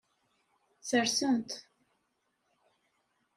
Ssersen-t. 0.81 1.49